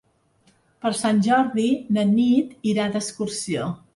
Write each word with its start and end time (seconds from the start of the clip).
Per 0.85 0.91
Sant 1.01 1.19
Jordi 1.27 1.67
na 1.97 2.05
Nit 2.13 2.57
irà 2.73 2.91
d'excursió. 2.97 3.71